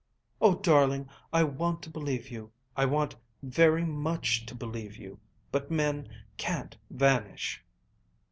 "Oh, 0.41 0.55
darling, 0.55 1.07
I 1.31 1.43
want 1.43 1.83
to 1.83 1.91
believe 1.91 2.31
you. 2.31 2.51
I 2.75 2.85
want 2.85 3.15
very 3.43 3.85
much 3.85 4.47
to 4.47 4.55
believe 4.55 4.97
you; 4.97 5.19
but 5.51 5.69
men 5.69 6.09
can't 6.37 6.75
vanish." 6.89 7.63